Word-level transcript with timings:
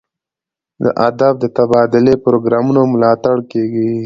د 0.83 0.85
ادب 1.07 1.33
د 1.39 1.45
تبادلې 1.57 2.15
پروګرامونو 2.25 2.81
ملاتړ 2.93 3.37
کیږي. 3.51 3.89